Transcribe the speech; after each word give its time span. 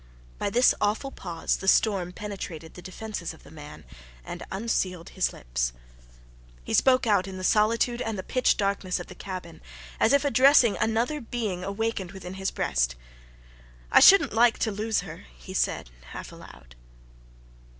By 0.39 0.49
this 0.49 0.73
awful 0.81 1.11
pause 1.11 1.57
the 1.57 1.67
storm 1.67 2.11
penetrated 2.11 2.73
the 2.73 2.81
defences 2.81 3.35
of 3.35 3.43
the 3.43 3.51
man 3.51 3.85
and 4.25 4.41
unsealed 4.51 5.09
his 5.09 5.31
lips. 5.31 5.73
He 6.63 6.73
spoke 6.73 7.05
out 7.05 7.27
in 7.27 7.37
the 7.37 7.43
solitude 7.43 8.01
and 8.01 8.17
the 8.17 8.23
pitch 8.23 8.57
darkness 8.57 8.99
of 8.99 9.05
the 9.05 9.13
cabin, 9.13 9.61
as 9.99 10.11
if 10.11 10.25
addressing 10.25 10.75
another 10.77 11.21
being 11.21 11.63
awakened 11.63 12.13
within 12.13 12.33
his 12.33 12.49
breast. 12.49 12.95
"I 13.91 13.99
shouldn't 13.99 14.33
like 14.33 14.57
to 14.65 14.71
lose 14.71 15.01
her," 15.01 15.25
he 15.37 15.53
said 15.53 15.91
half 16.13 16.31
aloud. 16.31 16.73